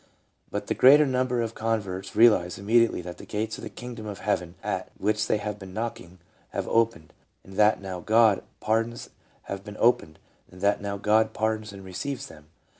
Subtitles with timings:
[0.49, 4.17] But the greater number of converts realize immediately that the gates of the kingdom of
[4.17, 6.17] heaven at which they have been knocking,
[6.53, 9.09] have opened, and that now God pardons
[11.71, 12.47] and receives them.